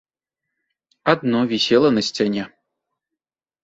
Адно 1.15 1.39
вісела 1.53 1.89
на 2.01 2.09
сцяне. 2.11 2.43